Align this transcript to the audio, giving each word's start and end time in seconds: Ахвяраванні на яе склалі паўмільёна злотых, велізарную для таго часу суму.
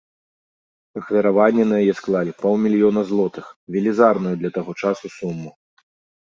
Ахвяраванні 0.99 1.65
на 1.71 1.75
яе 1.83 1.93
склалі 1.99 2.31
паўмільёна 2.41 3.01
злотых, 3.11 3.45
велізарную 3.77 4.33
для 4.41 4.53
таго 4.57 4.71
часу 4.87 5.07
суму. 5.19 5.49